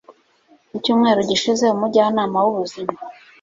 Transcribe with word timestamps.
mu 0.69 0.77
cyumweru 0.83 1.19
gishize, 1.29 1.65
umujyanama 1.75 2.37
w'ubuzima 2.43 2.93